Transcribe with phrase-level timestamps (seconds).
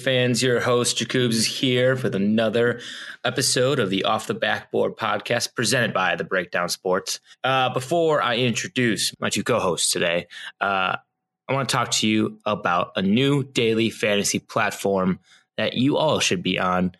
[0.00, 0.42] Fans.
[0.42, 2.80] Your host, Jacobs, is here with another
[3.24, 7.20] episode of the Off the Backboard podcast presented by The Breakdown Sports.
[7.44, 10.26] Uh, before I introduce my two co hosts today,
[10.60, 10.96] uh,
[11.48, 15.20] I want to talk to you about a new daily fantasy platform
[15.56, 16.92] that you all should be on,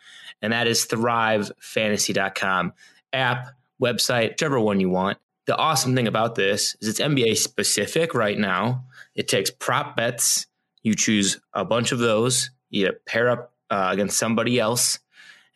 [0.43, 2.73] and that is thrivefantasy.com
[3.13, 3.47] app,
[3.83, 5.19] website, whichever one you want.
[5.47, 8.85] The awesome thing about this is it's NBA specific right now.
[9.15, 10.47] It takes prop bets
[10.83, 14.99] you choose a bunch of those, you pair up uh, against somebody else,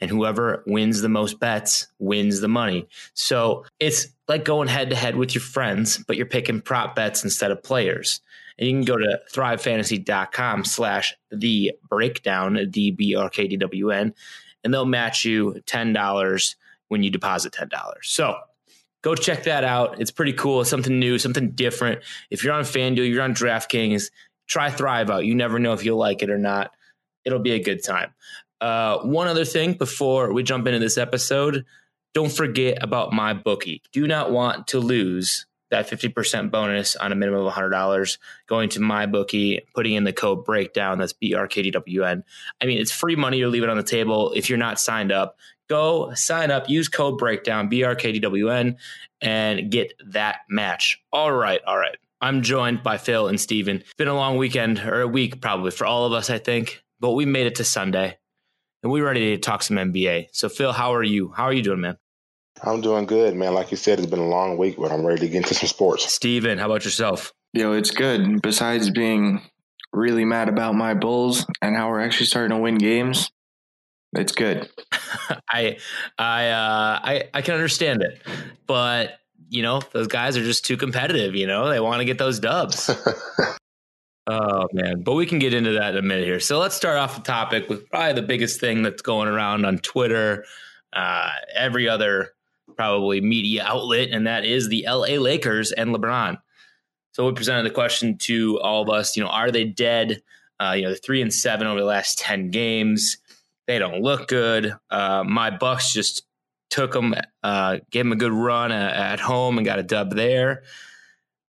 [0.00, 2.88] and whoever wins the most bets wins the money.
[3.15, 7.24] So it's like going head to head with your friends, but you're picking prop bets
[7.24, 8.20] instead of players.
[8.59, 13.90] And you can go to thrivefantasy.com slash the breakdown, D B R K D W
[13.90, 14.15] N,
[14.62, 16.54] and they'll match you $10
[16.88, 17.70] when you deposit $10.
[18.02, 18.37] So
[19.02, 20.01] go check that out.
[20.01, 20.60] It's pretty cool.
[20.60, 22.02] It's something new, something different.
[22.30, 24.10] If you're on FanDuel, you're on DraftKings,
[24.46, 25.24] try Thrive out.
[25.24, 26.70] You never know if you'll like it or not.
[27.24, 28.12] It'll be a good time.
[28.60, 31.64] Uh, one other thing before we jump into this episode,
[32.14, 33.82] don't forget about MyBookie.
[33.92, 38.80] Do not want to lose that 50% bonus on a minimum of $100 going to
[38.80, 40.98] MyBookie, putting in the code breakdown.
[40.98, 42.24] That's B R K D W N.
[42.60, 44.32] I mean, it's free money leave it on the table.
[44.34, 45.36] If you're not signed up,
[45.68, 48.76] go sign up, use code breakdown, B R K D W N,
[49.20, 51.02] and get that match.
[51.12, 51.60] All right.
[51.66, 51.96] All right.
[52.20, 53.78] I'm joined by Phil and Steven.
[53.78, 56.84] It's been a long weekend or a week probably for all of us, I think,
[57.05, 58.16] but we made it to Sunday
[58.83, 60.29] and we're ready to talk some NBA.
[60.33, 61.33] So, Phil, how are you?
[61.37, 61.99] How are you doing, man?
[62.63, 63.52] I'm doing good, man.
[63.52, 65.69] Like you said, it's been a long week, but I'm ready to get into some
[65.69, 66.10] sports.
[66.10, 67.31] Steven, how about yourself?
[67.53, 68.41] Yo, it's good.
[68.41, 69.43] Besides being
[69.93, 73.31] really mad about my Bulls and how we're actually starting to win games,
[74.14, 74.66] it's good.
[75.53, 75.76] I
[76.16, 78.22] I uh I I can understand it.
[78.66, 79.19] But
[79.50, 81.34] you know, those guys are just too competitive.
[81.34, 82.88] You know, they want to get those dubs.
[84.26, 86.40] oh man, but we can get into that in a minute here.
[86.40, 89.78] So let's start off the topic with probably the biggest thing that's going around on
[89.78, 90.44] Twitter,
[90.92, 92.34] uh, every other
[92.76, 95.18] probably media outlet, and that is the L.A.
[95.18, 96.38] Lakers and LeBron.
[97.12, 99.16] So we presented the question to all of us.
[99.16, 100.22] You know, are they dead?
[100.58, 103.18] Uh, you know, they're three and seven over the last ten games.
[103.66, 104.74] They don't look good.
[104.90, 106.26] Uh, my Bucks just
[106.70, 110.14] took them, uh, gave them a good run at, at home and got a dub
[110.14, 110.64] there.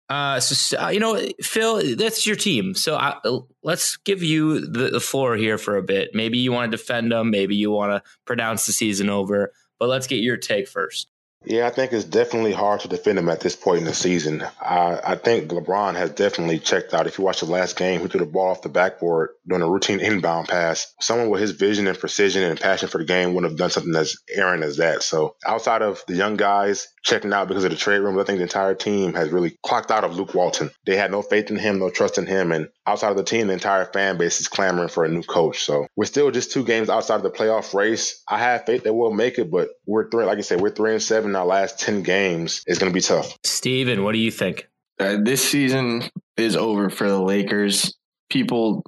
[0.07, 2.75] Uh, so uh, you know, Phil, that's your team.
[2.75, 3.15] So I,
[3.63, 6.11] let's give you the, the, floor here for a bit.
[6.13, 7.31] Maybe you want to defend them.
[7.31, 9.51] Maybe you want to pronounce the season over.
[9.79, 11.09] But let's get your take first.
[11.45, 14.43] Yeah, I think it's definitely hard to defend him at this point in the season.
[14.59, 17.07] I, I think LeBron has definitely checked out.
[17.07, 19.69] If you watch the last game, he threw the ball off the backboard doing a
[19.69, 20.93] routine inbound pass.
[20.99, 23.95] Someone with his vision and precision and passion for the game wouldn't have done something
[23.95, 25.03] as errant as that.
[25.03, 28.37] So outside of the young guys checking out because of the trade room, I think
[28.37, 30.71] the entire team has really clocked out of Luke Walton.
[30.85, 32.51] They had no faith in him, no trust in him.
[32.51, 35.63] And outside of the team, the entire fan base is clamoring for a new coach.
[35.63, 38.23] So we're still just two games outside of the playoff race.
[38.27, 40.93] I have faith that we'll make it, but we're three, like I said, we're three
[40.93, 43.37] and seven our last 10 games is going to be tough.
[43.43, 44.67] Steven, what do you think?
[44.99, 46.03] Uh, this season
[46.37, 47.95] is over for the Lakers.
[48.29, 48.83] People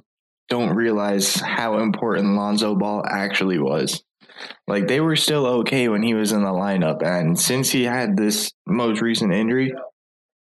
[0.48, 4.02] don't realize how important Lonzo Ball actually was.
[4.66, 8.16] Like they were still okay when he was in the lineup, and since he had
[8.16, 9.74] this most recent injury,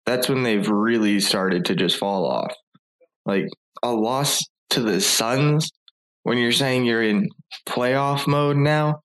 [0.05, 2.53] that's when they've really started to just fall off.
[3.25, 3.47] Like
[3.81, 5.71] a loss to the Suns
[6.23, 7.29] when you're saying you're in
[7.67, 9.01] playoff mode now,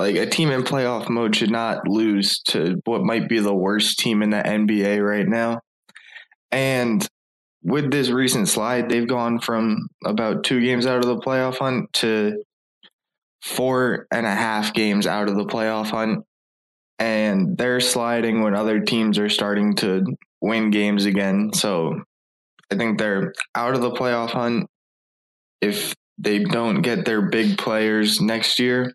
[0.00, 3.98] like a team in playoff mode should not lose to what might be the worst
[3.98, 5.60] team in the NBA right now.
[6.50, 7.06] And
[7.62, 11.92] with this recent slide, they've gone from about two games out of the playoff hunt
[11.92, 12.42] to
[13.42, 16.24] four and a half games out of the playoff hunt.
[16.98, 20.04] And they're sliding when other teams are starting to
[20.40, 21.52] win games again.
[21.52, 22.02] So
[22.72, 24.66] I think they're out of the playoff hunt.
[25.60, 28.94] If they don't get their big players next year,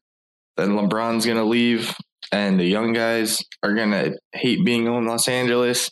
[0.57, 1.95] then LeBron's going to leave,
[2.31, 5.91] and the young guys are going to hate being in Los Angeles,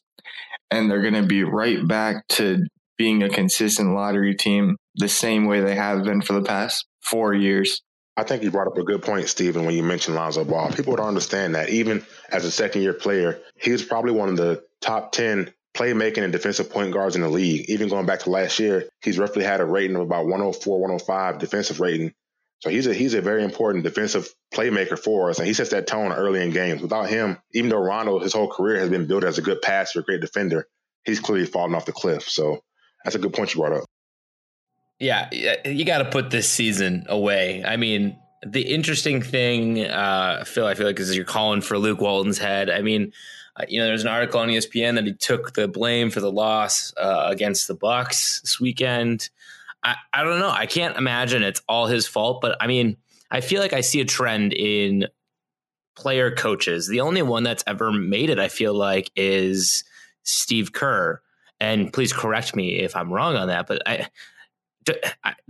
[0.71, 2.63] and they're going to be right back to
[2.97, 7.33] being a consistent lottery team the same way they have been for the past four
[7.33, 7.81] years.
[8.15, 10.71] I think you brought up a good point, Steven, when you mentioned Lonzo Ball.
[10.71, 14.37] People don't understand that even as a second year player, he was probably one of
[14.37, 17.67] the top 10 playmaking and defensive point guards in the league.
[17.69, 21.39] Even going back to last year, he's roughly had a rating of about 104, 105
[21.39, 22.13] defensive rating
[22.63, 25.85] so he's a he's a very important defensive playmaker for us, and he sets that
[25.85, 26.81] tone early in games.
[26.81, 29.99] Without him, even though Rondo his whole career has been built as a good passer,
[29.99, 30.65] a great defender,
[31.03, 32.23] he's clearly fallen off the cliff.
[32.23, 32.63] So
[33.03, 33.83] that's a good point you brought up.
[34.97, 35.27] Yeah,
[35.65, 37.65] you got to put this season away.
[37.65, 38.17] I mean,
[38.47, 42.69] the interesting thing, uh, Phil, I feel like is you're calling for Luke Walton's head.
[42.69, 43.11] I mean,
[43.57, 46.31] uh, you know, there's an article on ESPN that he took the blame for the
[46.31, 49.29] loss uh, against the Bucks this weekend.
[49.83, 50.49] I, I don't know.
[50.49, 52.97] I can't imagine it's all his fault, but I mean,
[53.29, 55.07] I feel like I see a trend in
[55.95, 56.87] player coaches.
[56.87, 59.83] The only one that's ever made it, I feel like, is
[60.23, 61.21] Steve Kerr.
[61.59, 64.07] And please correct me if I'm wrong on that, but I,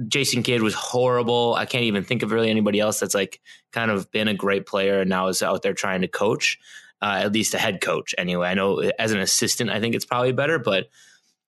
[0.08, 1.56] Jason Kidd was horrible.
[1.56, 3.42] I can't even think of really anybody else that's like
[3.72, 6.60] kind of been a great player and now is out there trying to coach,
[7.02, 8.50] uh, at least a head coach anyway.
[8.50, 10.88] I know as an assistant, I think it's probably better, but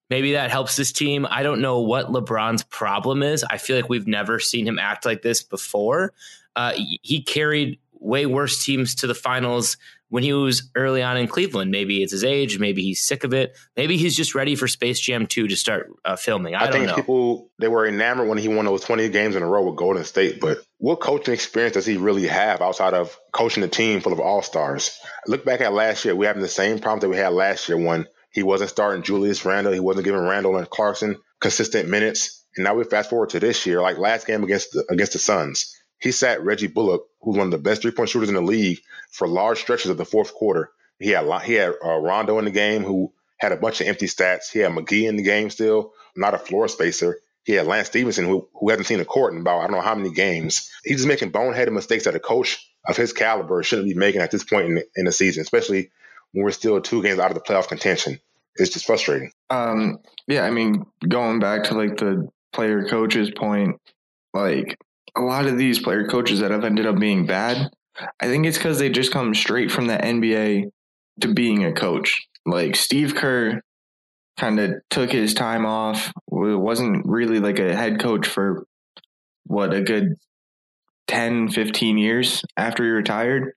[0.09, 1.27] maybe that helps this team.
[1.29, 3.43] I don't know what LeBron's problem is.
[3.43, 6.13] I feel like we've never seen him act like this before.
[6.55, 9.77] Uh, he carried way worse teams to the finals
[10.09, 11.71] when he was early on in Cleveland.
[11.71, 12.59] Maybe it's his age.
[12.59, 13.57] Maybe he's sick of it.
[13.75, 16.55] Maybe he's just ready for Space Jam 2 to start uh, filming.
[16.55, 16.95] I, I think know.
[16.95, 20.03] people they were enamored when he won those 20 games in a row with Golden
[20.03, 20.39] State.
[20.39, 24.19] But what coaching experience does he really have outside of coaching a team full of
[24.19, 24.99] all stars?
[25.27, 26.15] Look back at last year.
[26.15, 29.45] We're having the same problems that we had last year when he wasn't starting Julius
[29.45, 29.71] Randle.
[29.71, 32.43] He wasn't giving Randle and Clarkson consistent minutes.
[32.57, 35.19] And now we fast forward to this year, like last game against the, against the
[35.19, 35.73] Suns.
[35.99, 38.79] He sat Reggie Bullock, who's one of the best three point shooters in the league,
[39.09, 40.69] for large stretches of the fourth quarter.
[40.99, 44.07] He had he had uh, Rondo in the game, who had a bunch of empty
[44.07, 44.51] stats.
[44.51, 47.17] He had McGee in the game still, not a floor spacer.
[47.45, 49.81] He had Lance Stephenson, who who hasn't seen a court in about I don't know
[49.81, 50.69] how many games.
[50.83, 54.31] He's just making boneheaded mistakes that a coach of his caliber shouldn't be making at
[54.31, 55.91] this point in, in the season, especially
[56.31, 58.19] when we're still two games out of the playoff contention.
[58.55, 59.31] It's just frustrating.
[59.49, 63.79] Um, yeah, I mean, going back to like the player coaches point,
[64.33, 64.77] like
[65.15, 67.69] a lot of these player coaches that have ended up being bad,
[68.19, 70.71] I think it's because they just come straight from the NBA
[71.21, 72.27] to being a coach.
[72.45, 73.61] Like Steve Kerr
[74.37, 76.11] kind of took his time off.
[76.27, 78.65] Wasn't really like a head coach for
[79.45, 80.15] what a good
[81.07, 83.53] 10, 15 years after he retired.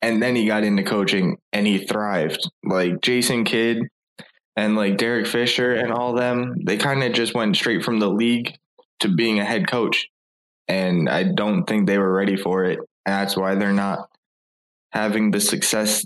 [0.00, 2.48] And then he got into coaching and he thrived.
[2.64, 3.82] Like Jason Kidd
[4.56, 8.08] and like Derek Fisher and all them, they kind of just went straight from the
[8.08, 8.54] league
[9.00, 10.08] to being a head coach
[10.68, 12.78] and I don't think they were ready for it.
[12.78, 14.08] And that's why they're not
[14.92, 16.04] having the success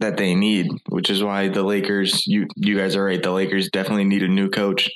[0.00, 3.68] that they need, which is why the Lakers, you you guys are right, the Lakers
[3.70, 4.90] definitely need a new coach.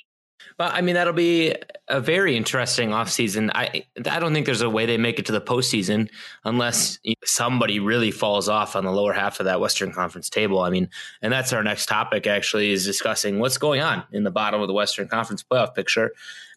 [0.56, 1.54] But I mean, that'll be
[1.88, 3.50] a very interesting offseason.
[3.54, 6.08] I I don't think there's a way they make it to the postseason
[6.44, 10.60] unless somebody really falls off on the lower half of that Western Conference table.
[10.60, 10.88] I mean,
[11.22, 14.68] and that's our next topic actually is discussing what's going on in the bottom of
[14.68, 16.12] the Western Conference playoff picture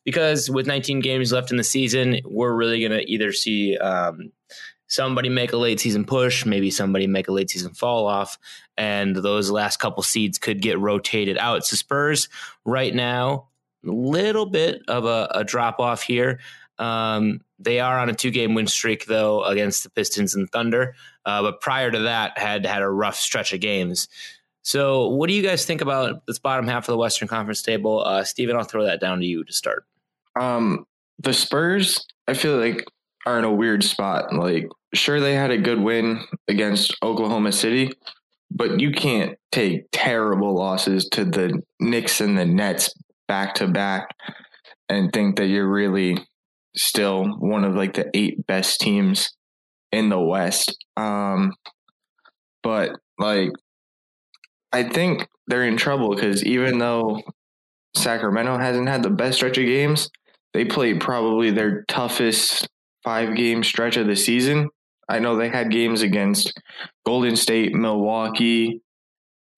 [0.08, 4.32] because with 19 games left in the season, we're really going to either see um,
[4.88, 8.38] somebody make a late season push, maybe somebody make a late season fall off,
[8.78, 11.66] and those last couple seeds could get rotated out.
[11.66, 12.30] So Spurs
[12.64, 13.50] right now,
[13.84, 16.40] little bit of a, a drop off here.
[16.80, 20.96] Um, they are on a two game win streak though against the Pistons and Thunder,
[21.26, 24.08] uh, but prior to that had had a rough stretch of games.
[24.62, 28.04] So, what do you guys think about this bottom half of the Western Conference table?
[28.06, 29.86] Uh, Steven, I'll throw that down to you to start.
[30.40, 30.86] Um,
[31.20, 32.86] the Spurs, I feel like,
[33.26, 34.34] are in a weird spot.
[34.34, 37.94] Like, sure, they had a good win against Oklahoma City,
[38.52, 42.94] but you can't take terrible losses to the Knicks and the Nets
[43.28, 44.16] back to back
[44.90, 46.18] and think that you're really
[46.76, 49.36] still one of like the eight best teams
[49.92, 50.78] in the West.
[50.96, 51.54] Um,
[52.64, 53.50] but like,
[54.72, 57.22] I think they're in trouble because even though
[57.96, 60.10] Sacramento hasn't had the best stretch of games,
[60.54, 62.68] they played probably their toughest
[63.04, 64.70] five game stretch of the season.
[65.10, 66.54] I know they had games against
[67.06, 68.82] Golden State, Milwaukee,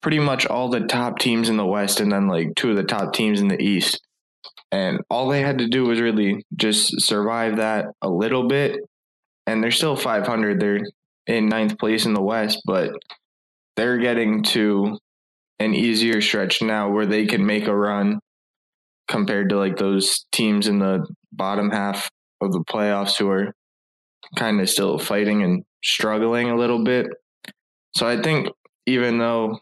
[0.02, 2.84] pretty much all the top teams in the West, and then like two of the
[2.84, 4.02] top teams in the East.
[4.72, 8.78] And all they had to do was really just survive that a little bit.
[9.48, 10.60] And they're still 500.
[10.60, 10.82] They're
[11.26, 12.92] in ninth place in the West, but
[13.76, 14.98] they're getting to
[15.60, 18.20] an easier stretch now where they can make a run
[19.08, 22.10] compared to like those teams in the bottom half
[22.42, 23.54] of the playoffs who are
[24.38, 27.08] kind of still fighting and struggling a little bit.
[27.96, 28.50] So I think
[28.86, 29.60] even though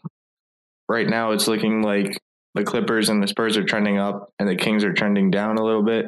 [0.88, 2.18] right now it's looking like
[2.54, 5.64] the Clippers and the Spurs are trending up and the Kings are trending down a
[5.64, 6.06] little bit,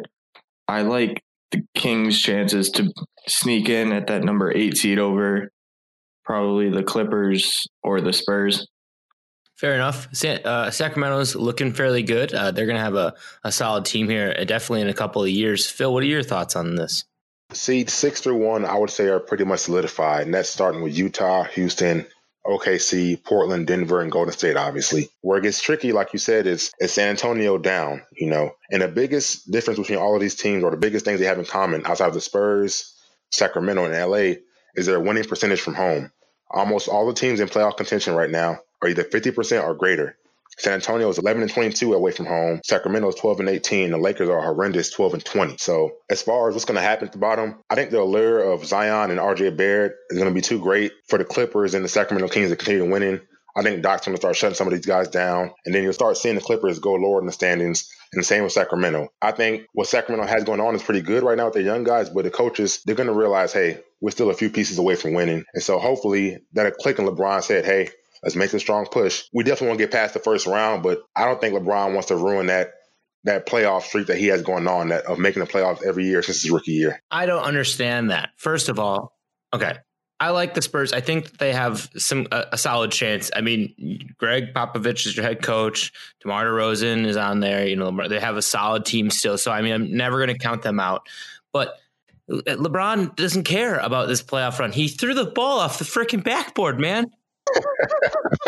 [0.66, 2.92] I like the Kings' chances to
[3.28, 5.50] sneak in at that number eight seed over
[6.25, 8.66] probably the Clippers or the Spurs.
[9.56, 10.08] Fair enough.
[10.25, 12.32] Uh, Sacramento's looking fairly good.
[12.32, 15.22] Uh, they're going to have a, a solid team here, uh, definitely in a couple
[15.22, 15.68] of years.
[15.68, 17.04] Phil, what are your thoughts on this?
[17.52, 20.96] Seed six through one, I would say, are pretty much solidified, and that's starting with
[20.96, 22.06] Utah, Houston,
[22.47, 25.11] OKC, Portland, Denver, and Golden State, obviously.
[25.20, 28.52] Where it gets tricky, like you said, is, is San Antonio down, you know.
[28.70, 31.38] And the biggest difference between all of these teams, or the biggest things they have
[31.38, 32.94] in common outside of the Spurs,
[33.30, 34.40] Sacramento, and LA,
[34.75, 36.12] is their winning percentage from home.
[36.50, 40.16] Almost all the teams in playoff contention right now are either 50% or greater.
[40.59, 42.61] San Antonio is 11 and 22 away from home.
[42.64, 43.90] Sacramento is 12 and 18.
[43.90, 45.57] The Lakers are horrendous, 12 and 20.
[45.59, 48.40] So as far as what's going to happen at the bottom, I think the allure
[48.40, 51.85] of Zion and RJ Barrett is going to be too great for the Clippers and
[51.85, 53.21] the Sacramento Kings to continue winning.
[53.57, 55.92] I think Doc's going to start shutting some of these guys down, and then you'll
[55.92, 57.90] start seeing the Clippers go lower in the standings.
[58.12, 59.09] And the same with Sacramento.
[59.23, 61.85] I think what Sacramento has going on is pretty good right now with their young
[61.85, 64.97] guys, but the coaches, they're going to realize, hey, we're still a few pieces away
[64.97, 65.45] from winning.
[65.54, 67.90] And so hopefully that'll click and LeBron said, hey,
[68.23, 69.25] let's make a strong push.
[69.33, 72.09] We definitely want to get past the first round, but I don't think LeBron wants
[72.09, 72.73] to ruin that
[73.25, 76.23] that playoff streak that he has going on that of making the playoffs every year
[76.23, 77.03] since his rookie year.
[77.11, 78.31] I don't understand that.
[78.37, 79.15] First of all,
[79.53, 79.75] okay,
[80.19, 80.93] I like the Spurs.
[80.93, 83.31] I think they have some a, a, solid chance.
[83.35, 85.93] I mean, Gregg Popovich is your head coach.
[86.23, 87.67] DeMar DeRozan is on there.
[87.67, 89.39] You know, they have a solid team still.
[89.39, 91.07] So I mean, I'm never going to count them out.
[91.53, 91.75] But
[92.31, 94.73] LeBron doesn't care about this playoff run.
[94.73, 97.11] He threw the ball off the freaking backboard, man.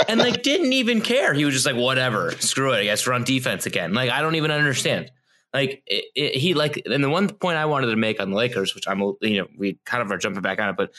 [0.09, 1.35] And like didn't even care.
[1.35, 2.79] He was just like, whatever, screw it.
[2.79, 3.93] I guess run defense again.
[3.95, 5.11] Like I don't even understand.
[5.53, 8.37] Like it, it, he like, and the one point I wanted to make on the
[8.37, 10.93] Lakers, which I'm, you know, we kind of are jumping back on it, but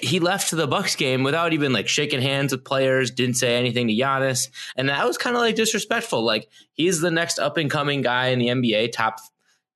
[0.00, 3.88] he left the Bucks game without even like shaking hands with players, didn't say anything
[3.88, 4.48] to Giannis.
[4.76, 6.24] And that was kind of like disrespectful.
[6.24, 9.20] Like he's the next up and coming guy in the NBA, top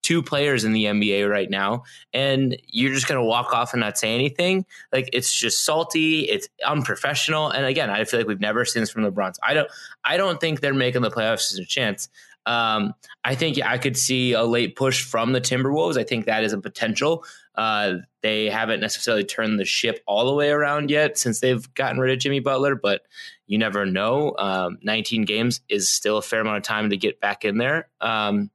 [0.02, 1.84] two players in the NBA right now.
[2.12, 4.64] And you're just going to walk off and not say anything.
[4.92, 6.22] Like it's just salty.
[6.22, 7.50] It's unprofessional.
[7.50, 9.36] And again, I feel like we've never seen this from the LeBrons.
[9.42, 9.68] I don't,
[10.04, 12.08] I don't think they're making the playoffs as a chance.
[12.46, 15.98] Um, I think I could see a late push from the Timberwolves.
[15.98, 17.24] I think that is a potential.
[17.54, 21.98] Uh, they haven't necessarily turned the ship all the way around yet since they've gotten
[21.98, 23.02] rid of Jimmy Butler, but
[23.46, 24.34] you never know.
[24.38, 27.88] Um, 19 games is still a fair amount of time to get back in there.
[28.00, 28.50] Um,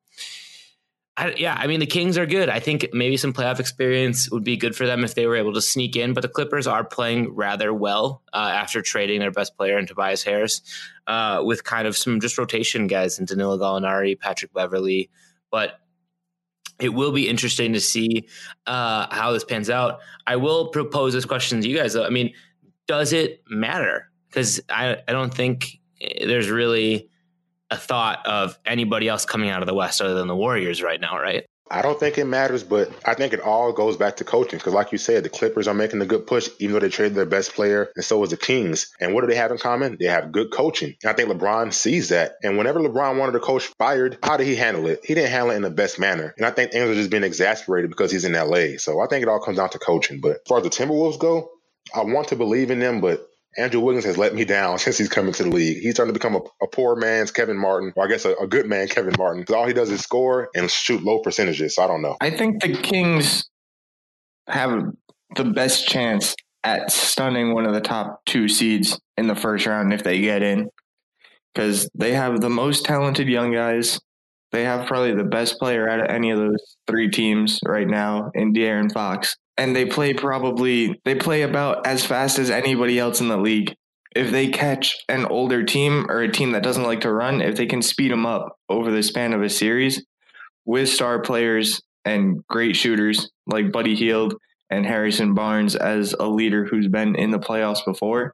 [1.17, 2.49] I, yeah, I mean the Kings are good.
[2.49, 5.53] I think maybe some playoff experience would be good for them if they were able
[5.53, 6.13] to sneak in.
[6.13, 10.23] But the Clippers are playing rather well uh, after trading their best player in Tobias
[10.23, 10.61] Harris,
[11.07, 15.09] uh, with kind of some just rotation guys in Danilo Gallinari, Patrick Beverley.
[15.51, 15.79] But
[16.79, 18.27] it will be interesting to see
[18.67, 19.99] uh, how this pans out.
[20.27, 21.93] I will propose this question to you guys.
[21.93, 22.05] Though.
[22.05, 22.33] I mean,
[22.87, 24.09] does it matter?
[24.27, 25.79] Because I, I don't think
[26.19, 27.09] there's really
[27.71, 30.99] a thought of anybody else coming out of the West other than the Warriors right
[30.99, 31.45] now, right?
[31.71, 34.59] I don't think it matters, but I think it all goes back to coaching.
[34.59, 37.15] Because, like you said, the Clippers are making a good push, even though they traded
[37.15, 38.93] their best player, and so is the Kings.
[39.01, 39.97] And what do they have in common?
[39.99, 40.93] They have good coaching.
[41.01, 42.35] And I think LeBron sees that.
[42.43, 45.03] And whenever LeBron wanted to coach fired, how did he handle it?
[45.03, 46.35] He didn't handle it in the best manner.
[46.37, 48.77] And I think things are just being exasperated because he's in LA.
[48.77, 50.21] So I think it all comes down to coaching.
[50.21, 51.49] But as far as the Timberwolves go,
[51.95, 55.09] I want to believe in them, but Andrew Wiggins has let me down since he's
[55.09, 55.81] coming to the league.
[55.81, 58.47] He's starting to become a, a poor man's Kevin Martin, or I guess a, a
[58.47, 59.45] good man Kevin Martin.
[59.53, 61.75] All he does is score and shoot low percentages.
[61.75, 62.17] So I don't know.
[62.21, 63.49] I think the Kings
[64.47, 64.91] have
[65.35, 69.93] the best chance at stunning one of the top two seeds in the first round
[69.93, 70.69] if they get in,
[71.53, 73.99] because they have the most talented young guys.
[74.51, 78.31] They have probably the best player out of any of those three teams right now
[78.33, 83.21] in De'Aaron Fox and they play probably they play about as fast as anybody else
[83.21, 83.75] in the league.
[84.15, 87.55] If they catch an older team or a team that doesn't like to run, if
[87.55, 90.05] they can speed them up over the span of a series
[90.65, 94.35] with star players and great shooters like Buddy Hield
[94.69, 98.33] and Harrison Barnes as a leader who's been in the playoffs before,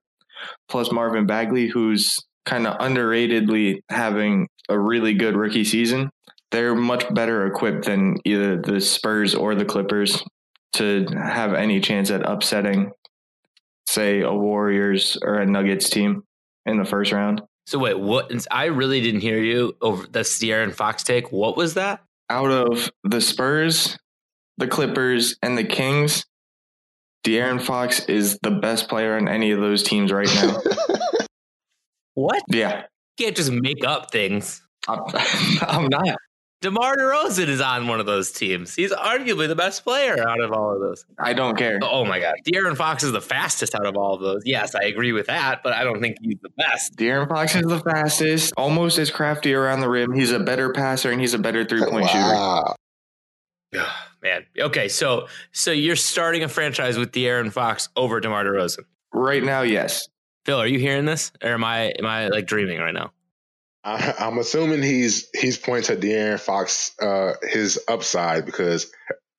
[0.69, 6.09] plus Marvin Bagley, who's kind of underratedly having a really good rookie season.
[6.51, 10.23] They're much better equipped than either the Spurs or the Clippers
[10.73, 12.91] to have any chance at upsetting,
[13.87, 16.23] say, a Warriors or a Nuggets team
[16.65, 17.41] in the first round.
[17.65, 18.31] So wait, what?
[18.49, 21.31] I really didn't hear you over the De'Aaron Fox take.
[21.31, 22.01] What was that?
[22.29, 23.97] Out of the Spurs,
[24.57, 26.25] the Clippers, and the Kings,
[27.23, 30.57] De'Aaron Fox is the best player on any of those teams right now.
[32.15, 32.41] what?
[32.49, 32.83] Yeah.
[33.17, 34.61] You can't just make up things.
[34.87, 35.01] I'm,
[35.61, 36.17] I'm not.
[36.61, 38.75] DeMar DeRozan is on one of those teams.
[38.75, 41.05] He's arguably the best player out of all of those.
[41.17, 41.79] I don't care.
[41.81, 42.35] Oh my God.
[42.45, 44.43] De'Aaron Fox is the fastest out of all of those.
[44.45, 46.95] Yes, I agree with that, but I don't think he's the best.
[46.97, 50.13] De'Aaron Fox is the fastest, almost as crafty around the rim.
[50.13, 52.19] He's a better passer and he's a better three point shooter.
[52.19, 52.75] wow.
[53.73, 53.87] shooter.
[54.21, 54.45] Man.
[54.59, 58.83] Okay, so so you're starting a franchise with De'Aaron Fox over DeMar DeRozan.
[59.11, 60.07] Right now, yes.
[60.45, 61.31] Phil, are you hearing this?
[61.43, 63.13] Or am I am I like dreaming right now?
[63.83, 68.91] I, am assuming he's he's pointing to De'Aaron Fox uh, his upside because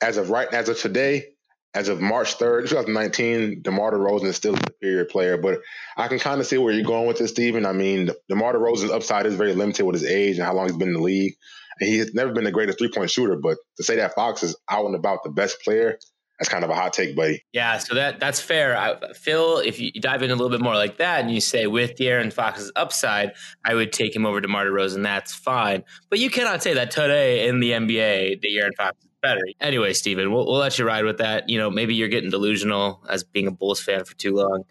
[0.03, 1.27] as of right as of today,
[1.75, 5.39] as of March 3rd, 2019, DeMar DeRozan is still a superior player.
[5.39, 5.61] But
[5.97, 7.65] I can kind of see where you're going with this, Steven.
[7.65, 10.77] I mean, DeMar DeRozan's upside is very limited with his age and how long he's
[10.77, 11.35] been in the league.
[11.81, 13.37] And he's never been the greatest three point shooter.
[13.37, 15.99] But to say that Fox is out and about the best player,
[16.39, 17.45] that's kind of a hot take, buddy.
[17.53, 18.77] Yeah, so that that's fair.
[18.77, 21.67] I, Phil, if you dive in a little bit more like that, and you say
[21.67, 23.33] with De'Aaron Fox's upside,
[23.65, 26.91] I would take him over DeMar DeRozan, and That's fine, but you cannot say that
[26.91, 29.41] today in the NBA, De'Aaron Fox is better.
[29.61, 31.49] Anyway, Steven, we'll, we'll let you ride with that.
[31.49, 34.65] You know, maybe you're getting delusional as being a Bulls fan for too long.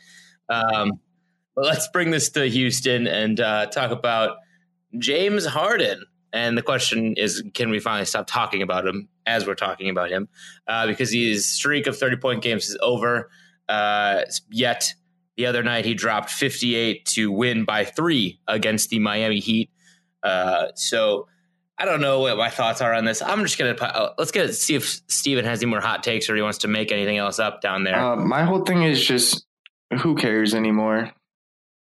[0.49, 0.99] Um,
[1.55, 4.37] but let's bring this to Houston and uh, talk about
[4.97, 6.03] James Harden.
[6.33, 10.09] And the question is, can we finally stop talking about him as we're talking about
[10.09, 10.29] him?
[10.67, 13.29] Uh, because his streak of 30 point games is over.
[13.67, 14.93] Uh, yet
[15.37, 19.69] the other night he dropped 58 to win by three against the Miami Heat.
[20.23, 21.27] Uh, so
[21.77, 23.21] I don't know what my thoughts are on this.
[23.21, 26.35] I'm just gonna uh, let's get see if Steven has any more hot takes or
[26.35, 27.99] he wants to make anything else up down there.
[27.99, 29.45] Uh, my whole thing is just
[30.01, 31.11] who cares anymore?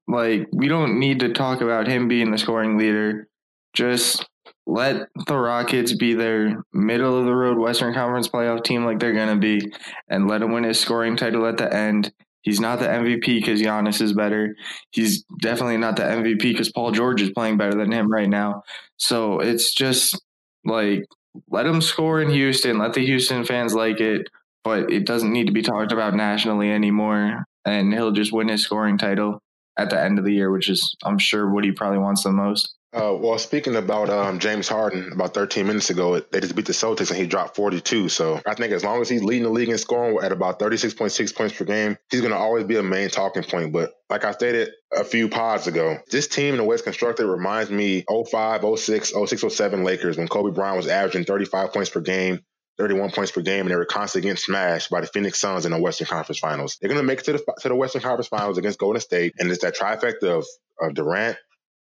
[0.08, 3.28] Like we don't need to talk about him being the scoring leader.
[3.76, 4.26] Just
[4.66, 9.12] let the Rockets be their middle of the road Western Conference playoff team like they're
[9.12, 9.70] going to be
[10.08, 12.10] and let him win his scoring title at the end.
[12.40, 14.56] He's not the MVP because Giannis is better.
[14.92, 18.62] He's definitely not the MVP because Paul George is playing better than him right now.
[18.96, 20.20] So it's just
[20.64, 21.04] like
[21.50, 22.78] let him score in Houston.
[22.78, 24.28] Let the Houston fans like it,
[24.64, 27.44] but it doesn't need to be talked about nationally anymore.
[27.66, 29.42] And he'll just win his scoring title
[29.76, 32.30] at the end of the year, which is, I'm sure, what he probably wants the
[32.30, 32.75] most.
[32.92, 36.72] Uh, well, speaking about um, James Harden, about 13 minutes ago, they just beat the
[36.72, 38.08] Celtics and he dropped 42.
[38.08, 41.36] So I think as long as he's leading the league in scoring at about 36.6
[41.36, 43.72] points per game, he's going to always be a main talking point.
[43.72, 47.70] But like I stated a few pods ago, this team in the West constructed reminds
[47.70, 52.40] me 05, 06, 06, 07 Lakers when Kobe Bryant was averaging 35 points per game,
[52.78, 55.72] 31 points per game, and they were constantly getting smashed by the Phoenix Suns in
[55.72, 56.78] the Western Conference Finals.
[56.80, 59.34] They're going to make it to the, to the Western Conference Finals against Golden State,
[59.38, 60.46] and it's that trifecta of,
[60.80, 61.36] of Durant,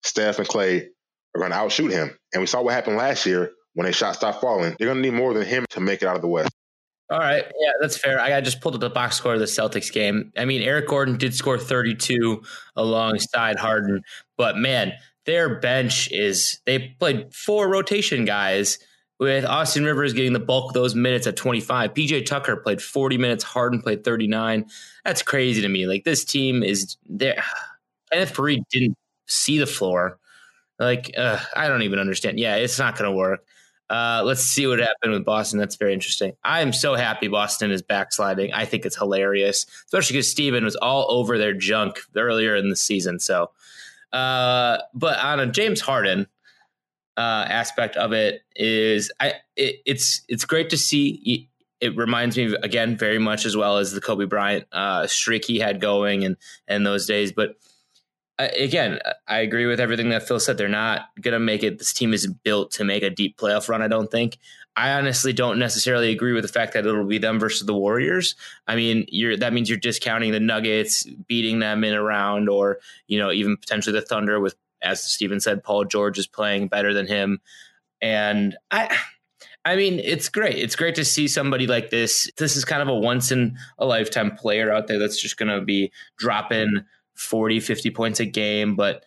[0.04, 0.86] Steph, and Klay
[1.34, 2.16] are going to outshoot him.
[2.32, 4.76] And we saw what happened last year when they shot stopped falling.
[4.78, 6.52] They're going to need more than him to make it out of the West.
[7.10, 7.44] All right.
[7.44, 8.18] Yeah, that's fair.
[8.20, 10.32] I just pulled up the box score of the Celtics game.
[10.36, 12.42] I mean, Eric Gordon did score 32
[12.74, 14.02] alongside Harden,
[14.38, 14.94] but man,
[15.26, 18.78] their bench is they played four rotation guys
[19.20, 21.92] with Austin Rivers getting the bulk of those minutes at 25.
[21.92, 24.64] PJ Tucker played 40 minutes, Harden played 39.
[25.04, 25.86] That's crazy to me.
[25.86, 27.44] Like this team is there.
[28.12, 28.96] Kenneth Faried didn't
[29.32, 30.18] see the floor.
[30.78, 32.38] Like, uh, I don't even understand.
[32.38, 33.44] Yeah, it's not going to work.
[33.92, 35.58] Uh, let's see what happened with Boston.
[35.58, 36.32] That's very interesting.
[36.42, 38.52] I am so happy Boston is backsliding.
[38.52, 42.76] I think it's hilarious, especially because Steven was all over their junk earlier in the
[42.76, 43.20] season.
[43.20, 43.50] So,
[44.10, 46.26] uh, but on a James Harden
[47.18, 51.50] uh, aspect of it is, I it, it's it's great to see.
[51.80, 55.58] It reminds me again very much as well as the Kobe Bryant uh, streak he
[55.58, 57.56] had going and and those days, but
[58.38, 60.58] again, I agree with everything that Phil said.
[60.58, 61.78] They're not going to make it.
[61.78, 63.82] This team isn't built to make a deep playoff run.
[63.82, 64.38] I don't think.
[64.74, 68.34] I honestly don't necessarily agree with the fact that it'll be them versus the Warriors.
[68.66, 72.78] I mean, you're that means you're discounting the Nuggets beating them in a round, or
[73.06, 76.94] you know, even potentially the Thunder with, as Steven said, Paul George is playing better
[76.94, 77.40] than him,
[78.00, 78.96] and I.
[79.64, 80.56] I mean, it's great.
[80.56, 82.28] It's great to see somebody like this.
[82.36, 85.56] This is kind of a once in a lifetime player out there that's just going
[85.56, 88.76] to be dropping 40, 50 points a game.
[88.76, 89.04] But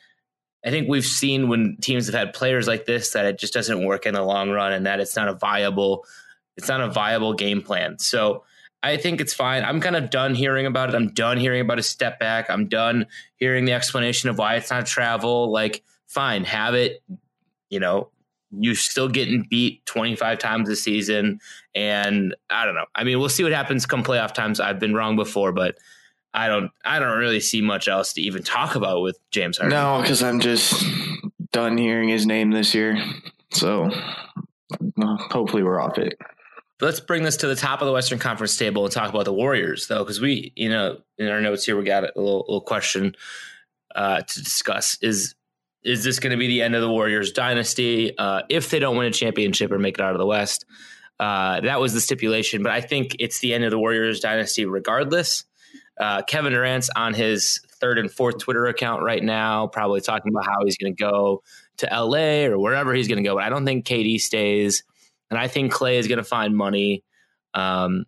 [0.66, 3.86] I think we've seen when teams have had players like this that it just doesn't
[3.86, 6.06] work in the long run and that it's not a viable,
[6.58, 8.00] it's not a viable game plan.
[8.00, 8.44] So
[8.82, 9.64] I think it's fine.
[9.64, 10.96] I'm kind of done hearing about it.
[10.96, 12.50] I'm done hearing about a step back.
[12.50, 15.52] I'm done hearing the explanation of why it's not travel.
[15.52, 17.02] Like, fine, have it.
[17.70, 18.10] You know,
[18.52, 21.40] you're still getting beat 25 times a season.
[21.74, 22.86] And I don't know.
[22.94, 24.60] I mean, we'll see what happens come playoff times.
[24.60, 25.78] I've been wrong before, but
[26.36, 29.76] I don't I don't really see much else to even talk about with James Harden.
[29.76, 30.86] No, because I'm just
[31.52, 33.02] done hearing his name this year.
[33.52, 33.90] So
[35.00, 36.20] hopefully we're off it.
[36.82, 39.34] Let's bring this to the top of the Western Conference table and talk about the
[39.34, 42.60] Warriors, though, because we, you know, in our notes here, we got a little, little
[42.60, 43.16] question
[43.96, 44.98] uh, to discuss.
[45.02, 45.36] Is
[45.84, 48.98] is this going to be the end of the Warriors dynasty uh, if they don't
[48.98, 50.66] win a championship or make it out of the West?
[51.18, 54.66] Uh, that was the stipulation, but I think it's the end of the Warriors dynasty
[54.66, 55.46] regardless.
[56.00, 60.46] Uh, Kevin Durant's on his third and fourth Twitter account right now, probably talking about
[60.46, 61.44] how he's going to go
[61.78, 63.36] to LA or wherever he's going to go.
[63.36, 64.84] But I don't think KD stays,
[65.30, 67.04] and I think Klay is going to find money.
[67.54, 68.06] Um,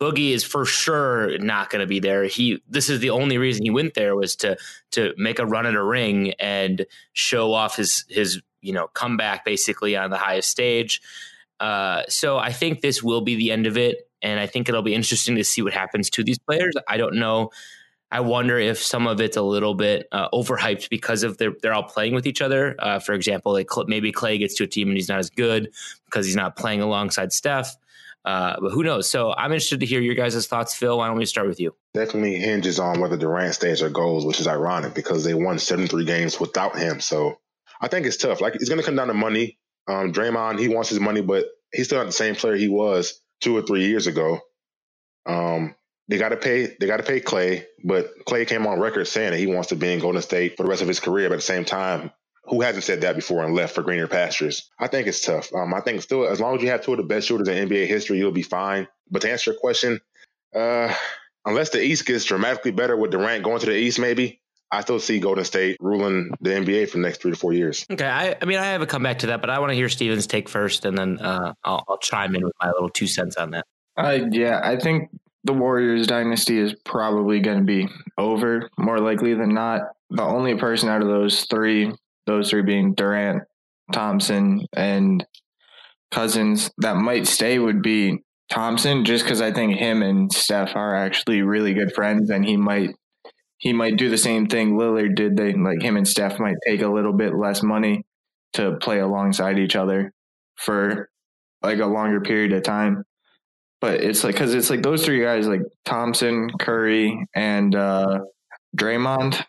[0.00, 2.24] Boogie is for sure not going to be there.
[2.24, 4.56] He this is the only reason he went there was to
[4.92, 9.44] to make a run at a ring and show off his his you know comeback
[9.44, 11.00] basically on the highest stage.
[11.60, 14.82] Uh, so I think this will be the end of it and I think it'll
[14.82, 16.74] be interesting to see what happens to these players.
[16.88, 17.50] I don't know.
[18.10, 21.74] I wonder if some of it's a little bit uh, overhyped because of they're they're
[21.74, 22.76] all playing with each other.
[22.78, 25.72] Uh, for example, like maybe Klay gets to a team and he's not as good
[26.04, 27.76] because he's not playing alongside Steph.
[28.24, 29.08] Uh, but who knows?
[29.08, 30.74] So I'm interested to hear your guys' thoughts.
[30.74, 31.76] Phil, why don't we start with you?
[31.94, 36.04] Definitely hinges on whether Durant stays or goes, which is ironic because they won 73
[36.04, 37.00] games without him.
[37.00, 37.38] So
[37.80, 38.40] I think it's tough.
[38.40, 39.58] Like it's going to come down to money.
[39.86, 43.20] Um, Draymond, he wants his money, but he's still not the same player he was
[43.40, 44.40] two or three years ago.
[45.26, 45.74] Um,
[46.08, 46.76] they got to pay.
[46.78, 49.76] They got to pay Klay, but Klay came on record saying that he wants to
[49.76, 51.28] be in Golden State for the rest of his career.
[51.28, 52.12] But at the same time,
[52.44, 54.70] who hasn't said that before and left for greener pastures?
[54.78, 55.52] I think it's tough.
[55.52, 57.68] Um, I think still, as long as you have two of the best shooters in
[57.68, 58.86] NBA history, you'll be fine.
[59.10, 60.00] But to answer your question,
[60.54, 60.94] uh,
[61.44, 64.98] unless the East gets dramatically better with Durant going to the East, maybe I still
[64.98, 67.86] see Golden State ruling the NBA for the next three to four years.
[67.90, 69.88] Okay, I, I mean, I have a comeback to that, but I want to hear
[69.88, 73.36] Steven's take first, and then uh, I'll, I'll, chime in with my little two cents
[73.36, 73.64] on that.
[73.96, 75.10] Uh, yeah, I think
[75.44, 79.82] the Warriors dynasty is probably going to be over more likely than not.
[80.10, 81.92] The only person out of those three,
[82.26, 83.44] those three being Durant,
[83.92, 85.24] Thompson, and
[86.10, 88.18] Cousins that might stay would be
[88.50, 92.56] Thompson, just because I think him and Steph are actually really good friends, and he
[92.56, 92.90] might
[93.58, 95.36] he might do the same thing Lillard did.
[95.36, 98.04] They like him and Steph might take a little bit less money
[98.54, 100.12] to play alongside each other
[100.56, 101.08] for
[101.62, 103.04] like a longer period of time
[103.80, 108.20] but it's like because it's like those three guys like Thompson, Curry, and uh,
[108.76, 109.42] Draymond.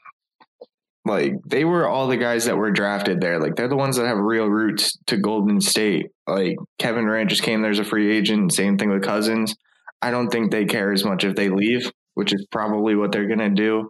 [1.06, 3.40] Like they were all the guys that were drafted there.
[3.40, 6.08] Like they're the ones that have real roots to Golden State.
[6.28, 8.54] Like Kevin Durant just came there as a free agent.
[8.54, 9.56] Same thing with Cousins.
[10.02, 13.28] I don't think they care as much if they leave, which is probably what they're
[13.28, 13.90] gonna do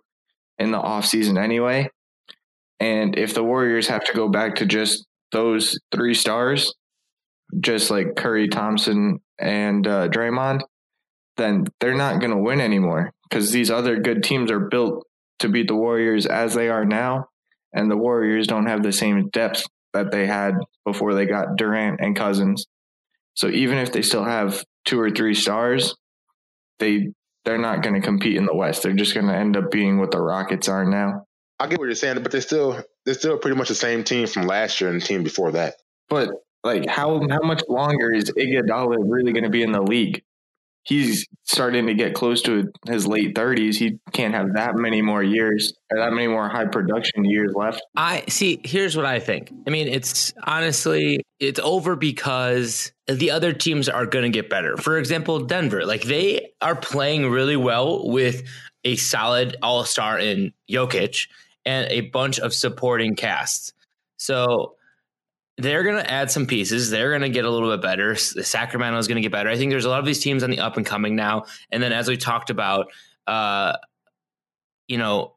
[0.59, 1.89] in the off season anyway.
[2.79, 6.73] And if the Warriors have to go back to just those three stars,
[7.59, 10.61] just like Curry, Thompson, and uh, Draymond,
[11.37, 15.05] then they're not going to win anymore because these other good teams are built
[15.39, 17.25] to beat the Warriors as they are now,
[17.73, 21.99] and the Warriors don't have the same depth that they had before they got Durant
[22.01, 22.65] and Cousins.
[23.35, 25.95] So even if they still have two or three stars,
[26.79, 27.09] they
[27.47, 28.83] they're not going to compete in the West.
[28.83, 31.25] They're just going to end up being what the Rockets are now.
[31.59, 34.27] I get what you're saying, but they're still they're still pretty much the same team
[34.27, 35.75] from last year and the team before that.
[36.09, 36.29] But
[36.65, 40.23] like how how much longer is Iguodala really going to be in the league?
[40.87, 43.75] He's starting to get close to his late 30s.
[43.75, 47.81] He can't have that many more years or that many more high production years left.
[47.95, 48.61] I see.
[48.63, 49.51] Here's what I think.
[49.67, 54.77] I mean, it's honestly, it's over because the other teams are going to get better.
[54.77, 58.43] For example, Denver, like they are playing really well with
[58.85, 61.27] a solid all star in Jokic
[61.65, 63.73] and a bunch of supporting casts.
[64.15, 64.76] So
[65.57, 66.89] they're going to add some pieces.
[66.89, 68.15] They're going to get a little bit better.
[68.15, 69.49] Sacramento is going to get better.
[69.49, 71.45] I think there's a lot of these teams on the up and coming now.
[71.71, 72.87] And then, as we talked about,
[73.25, 73.77] uh,
[74.87, 75.33] you know,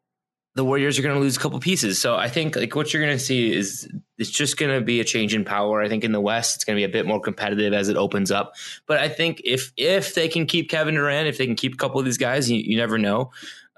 [0.56, 2.00] the Warriors are going to lose a couple pieces.
[2.00, 5.00] So I think like what you're going to see is it's just going to be
[5.00, 5.80] a change in power.
[5.80, 7.96] I think in the West it's going to be a bit more competitive as it
[7.96, 8.54] opens up.
[8.86, 11.76] But I think if if they can keep Kevin Durant, if they can keep a
[11.76, 13.30] couple of these guys, you, you never know.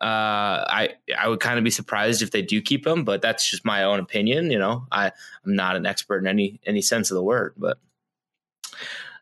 [0.02, 3.48] Uh, I I would kind of be surprised if they do keep him, but that's
[3.48, 4.50] just my own opinion.
[4.50, 5.12] You know, I
[5.44, 7.78] I'm not an expert in any any sense of the word, but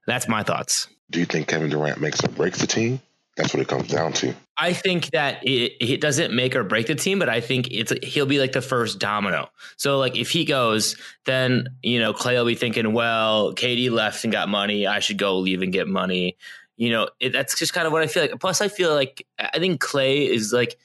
[0.07, 0.88] that's my thoughts.
[1.11, 3.01] Do you think Kevin Durant makes or breaks the team?
[3.37, 4.35] That's what it comes down to.
[4.57, 7.93] I think that it, it doesn't make or break the team, but I think it's
[8.03, 9.51] he'll be like the first domino.
[9.77, 14.25] So like if he goes, then you know Klay will be thinking, well, KD left
[14.25, 14.87] and got money.
[14.87, 16.37] I should go leave and get money
[16.81, 18.40] you know, it, that's just kind of what I feel like.
[18.40, 20.79] Plus, I feel like I think Klay is like,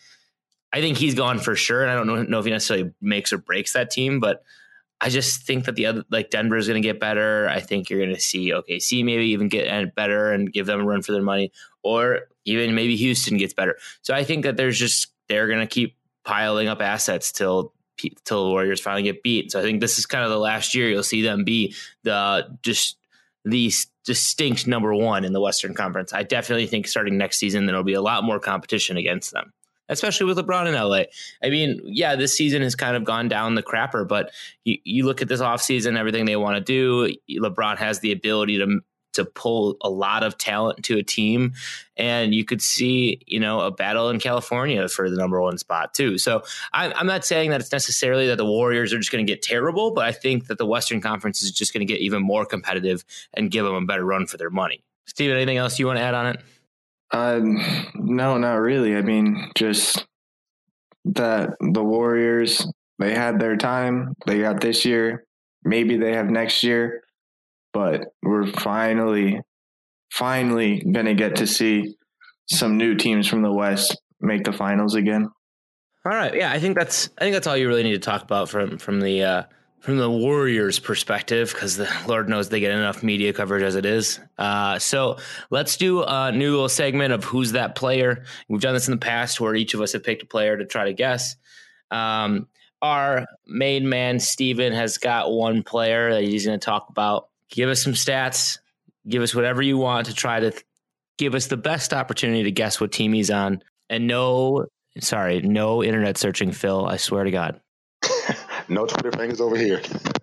[0.74, 3.32] I think he's gone for sure, and I don't know, know if he necessarily makes
[3.32, 4.44] or breaks that team, but
[5.00, 7.48] I just think that the other like Denver is going to get better.
[7.48, 10.84] I think you're going to see OKC maybe even get better and give them a
[10.84, 13.78] run for their money, or even maybe Houston gets better.
[14.02, 17.72] So I think that there's just they're going to keep piling up assets till
[18.26, 19.50] till the Warriors finally get beat.
[19.50, 22.58] So I think this is kind of the last year you'll see them be the
[22.64, 22.98] just
[23.46, 23.72] the
[24.06, 26.14] distinct number one in the Western Conference.
[26.14, 29.52] I definitely think starting next season, there'll be a lot more competition against them,
[29.90, 31.04] especially with LeBron in LA.
[31.44, 34.32] I mean, yeah, this season has kind of gone down the crapper, but
[34.64, 38.60] you, you look at this offseason, everything they want to do, LeBron has the ability
[38.60, 38.80] to
[39.16, 41.54] to pull a lot of talent to a team.
[41.98, 45.94] And you could see, you know, a battle in California for the number one spot
[45.94, 46.18] too.
[46.18, 49.32] So I, I'm not saying that it's necessarily that the Warriors are just going to
[49.32, 52.22] get terrible, but I think that the Western Conference is just going to get even
[52.22, 54.84] more competitive and give them a better run for their money.
[55.06, 56.42] Steven, anything else you want to add on it?
[57.12, 57.62] Um,
[57.96, 58.96] no, not really.
[58.96, 60.06] I mean, just
[61.06, 62.68] that the Warriors,
[63.00, 64.16] they had their time.
[64.26, 65.26] They got this year.
[65.64, 67.05] Maybe they have next year
[67.76, 69.42] but we're finally,
[70.10, 71.94] finally going to get to see
[72.46, 75.30] some new teams from the West make the finals again.
[76.06, 78.24] All right, yeah, I think that's I think that's all you really need to talk
[78.24, 79.44] about from from the uh,
[79.82, 83.86] from the Warriors' perspective, because the Lord knows they get enough media coverage as it
[83.86, 84.22] is.
[84.38, 85.18] Uh, so
[85.50, 88.24] let's do a new little segment of who's that player.
[88.48, 90.66] We've done this in the past where each of us have picked a player to
[90.66, 91.36] try to guess.
[91.92, 92.48] Um,
[92.82, 97.28] our main man, Steven, has got one player that he's going to talk about.
[97.50, 98.60] Give us some stats,
[99.08, 100.64] give us whatever you want to try to th-
[101.18, 103.62] give us the best opportunity to guess what team he's on.
[103.90, 104.66] And no,
[105.00, 106.86] sorry, no internet searching, Phil.
[106.86, 107.62] I swear to God.
[108.68, 109.82] no Twitter fingers over here.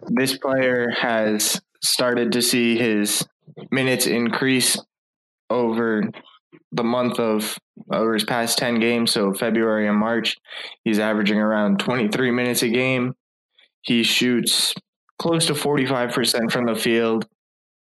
[0.08, 3.26] This player has started to see his
[3.70, 4.76] minutes increase
[5.50, 6.10] over
[6.72, 7.58] the month of
[7.92, 10.36] over his past 10 games, so February and March.
[10.84, 13.14] He's averaging around 23 minutes a game.
[13.82, 14.74] He shoots
[15.22, 17.26] close to 45% from the field.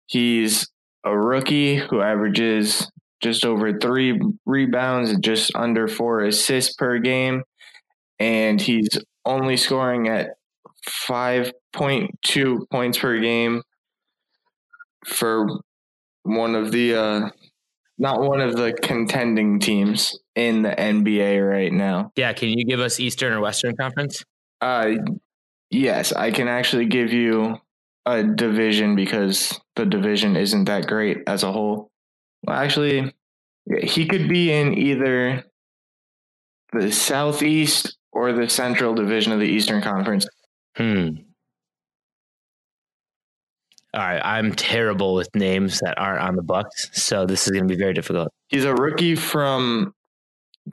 [0.07, 0.69] He's
[1.05, 2.89] a rookie who averages
[3.21, 7.43] just over three rebounds and just under four assists per game.
[8.21, 8.89] And he's
[9.25, 10.37] only scoring at
[10.89, 13.63] 5.2 points per game
[15.05, 15.49] for
[16.23, 17.31] one of the uh,
[17.99, 22.13] not one of the contending teams in the NBA right now.
[22.15, 24.23] Yeah, can you give us Eastern or Western Conference?
[24.61, 24.93] Uh
[25.71, 27.59] yes, I can actually give you
[28.05, 31.91] a division because the division isn't that great as a whole.
[32.45, 33.13] Well, actually,
[33.83, 35.45] he could be in either
[36.73, 40.27] the Southeast or the Central Division of the Eastern Conference.
[40.77, 41.09] Hmm.
[43.95, 47.67] All right, I'm terrible with names that aren't on the Bucks, so this is going
[47.67, 48.29] to be very difficult.
[48.49, 49.95] He's a rookie from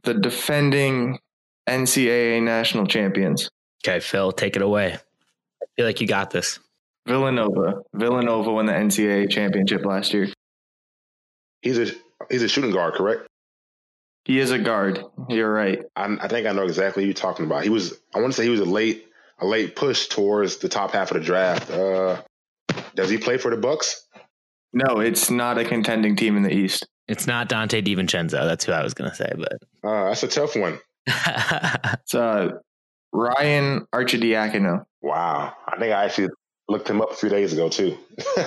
[0.04, 1.20] the defending
[1.68, 3.50] NCAA national champions.
[3.86, 4.94] Okay, Phil, take it away.
[4.94, 6.60] I feel like you got this.
[7.06, 7.82] Villanova.
[7.94, 10.30] Villanova won the NCAA championship last year.
[11.62, 11.92] He's a
[12.30, 13.28] he's a shooting guard, correct?
[14.26, 15.04] He is a guard.
[15.28, 15.84] You're right.
[15.96, 17.64] I, I think I know exactly what you're talking about.
[17.64, 19.06] He was I want to say he was a late
[19.40, 21.70] a late push towards the top half of the draft.
[21.70, 22.22] Uh,
[22.96, 24.08] does he play for the Bucks?
[24.72, 26.88] No, it's not a contending team in the East.
[27.08, 28.46] It's not Donte DiVincenzo.
[28.46, 30.80] That's who I was going to say, but uh, that's a tough one.
[31.06, 32.52] it's uh,
[33.14, 34.86] Ryan Arcidiacono.
[35.02, 36.30] Wow, I think I actually
[36.68, 37.98] looked him up a few days ago too.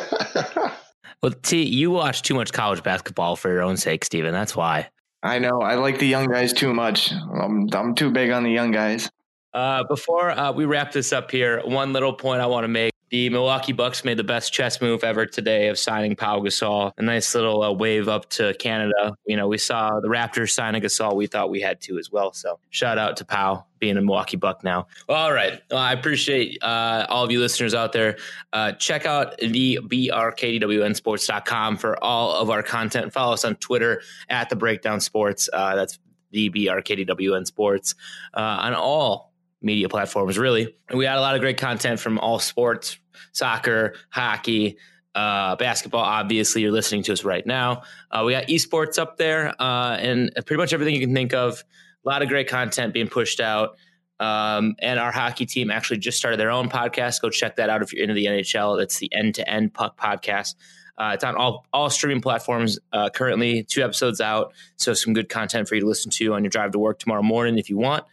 [1.23, 4.33] well, T, you watch too much college basketball for your own sake, Steven.
[4.33, 4.89] That's why.
[5.23, 5.61] I know.
[5.61, 7.13] I like the young guys too much.
[7.13, 9.11] I'm, I'm too big on the young guys.
[9.55, 12.93] Uh, before uh, we wrap this up here, one little point I want to make.
[13.11, 16.91] The Milwaukee Bucks made the best chess move ever today of signing Pau Gasol.
[16.99, 19.15] A nice little uh, wave up to Canada.
[19.27, 21.15] You know, we saw the Raptors sign a Gasol.
[21.15, 22.33] We thought we had to as well.
[22.33, 24.89] So shout out to Pau being a Milwaukee Buck now.
[25.09, 25.63] All right.
[25.71, 28.17] Well, I appreciate uh, all of you listeners out there.
[28.53, 33.13] Uh, check out the brkdwnsports.com for all of our content.
[33.13, 35.49] Follow us on Twitter at the Breakdown Sports.
[35.53, 35.99] Uh, that's
[36.33, 37.95] the brkdwn sports
[38.35, 39.33] uh, on all
[39.67, 40.75] media platforms, really.
[40.89, 42.99] And we had a lot of great content from all sports
[43.33, 44.79] soccer, hockey,
[45.15, 46.03] uh, basketball.
[46.03, 47.83] Obviously, you're listening to us right now.
[48.11, 51.65] Uh, we got esports up there uh, and pretty much everything you can think of.
[52.05, 53.77] A lot of great content being pushed out.
[54.19, 57.21] Um, and our hockey team actually just started their own podcast.
[57.21, 58.81] Go check that out if you're into the NHL.
[58.83, 60.55] It's the End to End Puck podcast.
[60.99, 63.65] Uh, it's on all all streaming platforms uh, currently.
[63.65, 66.71] Two episodes out, so some good content for you to listen to on your drive
[66.73, 68.05] to work tomorrow morning if you want.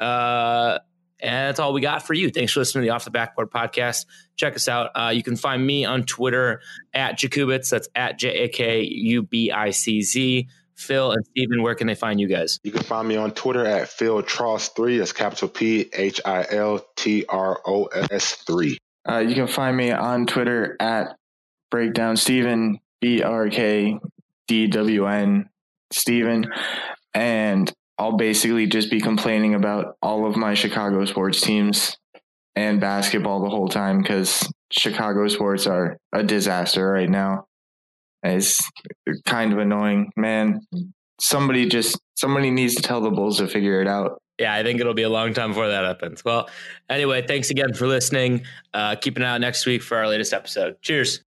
[0.00, 0.78] Uh,
[1.24, 2.30] and that's all we got for you.
[2.30, 4.04] Thanks for listening to the Off the Backboard podcast.
[4.36, 4.90] Check us out.
[4.94, 6.60] Uh, you can find me on Twitter
[6.92, 7.70] at Jakubicz.
[7.70, 10.48] That's at J A K U B I C Z.
[10.76, 12.58] Phil and Steven, where can they find you guys?
[12.64, 14.98] You can find me on Twitter at Phil Tross3.
[14.98, 18.76] That's capital P H I L T R O S 3.
[19.08, 21.16] Uh, you can find me on Twitter at
[21.70, 23.98] Breakdown Steven, B R K
[24.48, 25.48] D W N
[25.92, 26.46] Steven.
[27.14, 31.96] And I'll basically just be complaining about all of my Chicago sports teams
[32.56, 37.46] and basketball the whole time because Chicago sports are a disaster right now.
[38.22, 38.58] It's
[39.26, 40.60] kind of annoying, man.
[41.20, 44.20] Somebody just somebody needs to tell the Bulls to figure it out.
[44.38, 46.24] Yeah, I think it'll be a long time before that happens.
[46.24, 46.48] Well,
[46.90, 48.44] anyway, thanks again for listening.
[48.72, 50.80] Uh, keep an eye out next week for our latest episode.
[50.82, 51.22] Cheers.